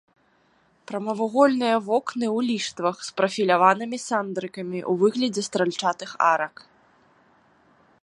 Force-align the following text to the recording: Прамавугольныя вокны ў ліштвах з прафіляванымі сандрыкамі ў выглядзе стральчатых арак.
Прамавугольныя 0.91 1.75
вокны 1.89 2.27
ў 2.37 2.47
ліштвах 2.49 2.97
з 3.09 3.13
прафіляванымі 3.21 3.97
сандрыкамі 4.09 4.79
ў 4.89 5.01
выглядзе 5.05 5.41
стральчатых 5.53 6.09
арак. 6.33 6.55